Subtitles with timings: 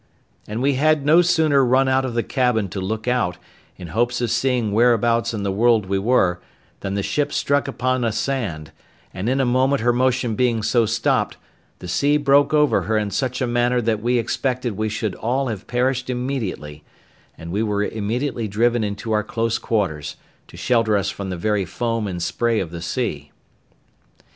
[0.47, 3.37] and we had no sooner run out of the cabin to look out,
[3.77, 6.41] in hopes of seeing whereabouts in the world we were,
[6.79, 8.71] than the ship struck upon a sand,
[9.13, 11.37] and in a moment her motion being so stopped,
[11.77, 15.49] the sea broke over her in such a manner that we expected we should all
[15.49, 16.83] have perished immediately;
[17.37, 20.15] and we were immediately driven into our close quarters,
[20.47, 23.31] to shelter us from the very foam and spray of the sea.